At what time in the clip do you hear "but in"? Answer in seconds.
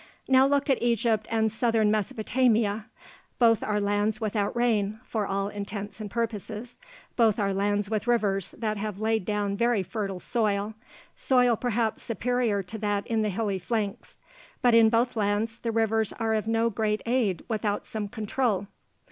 14.63-14.89